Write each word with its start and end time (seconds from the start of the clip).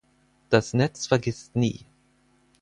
Das 0.49 0.73
Netz 0.73 1.05
vergisst 1.05 1.55
nie“. 1.55 1.85